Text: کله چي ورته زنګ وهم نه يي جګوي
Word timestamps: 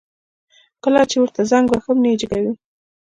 کله 0.83 1.01
چي 1.11 1.17
ورته 1.19 1.41
زنګ 1.51 1.67
وهم 1.71 1.97
نه 2.03 2.07
يي 2.11 2.15
جګوي 2.21 2.51